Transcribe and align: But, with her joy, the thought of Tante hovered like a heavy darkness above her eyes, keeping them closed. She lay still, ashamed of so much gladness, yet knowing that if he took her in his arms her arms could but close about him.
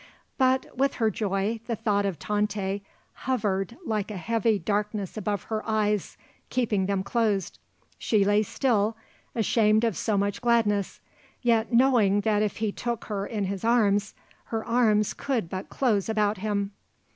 But, 0.39 0.75
with 0.75 0.95
her 0.95 1.11
joy, 1.11 1.59
the 1.67 1.75
thought 1.75 2.07
of 2.07 2.17
Tante 2.17 2.81
hovered 3.13 3.77
like 3.85 4.09
a 4.09 4.17
heavy 4.17 4.57
darkness 4.57 5.15
above 5.15 5.43
her 5.43 5.61
eyes, 5.69 6.17
keeping 6.49 6.87
them 6.87 7.03
closed. 7.03 7.59
She 7.99 8.25
lay 8.25 8.41
still, 8.41 8.97
ashamed 9.35 9.83
of 9.83 9.95
so 9.95 10.17
much 10.17 10.41
gladness, 10.41 11.01
yet 11.43 11.71
knowing 11.71 12.21
that 12.21 12.41
if 12.41 12.57
he 12.57 12.71
took 12.71 13.05
her 13.05 13.27
in 13.27 13.45
his 13.45 13.63
arms 13.63 14.15
her 14.45 14.65
arms 14.65 15.13
could 15.13 15.47
but 15.51 15.69
close 15.69 16.09
about 16.09 16.39
him. 16.39 16.71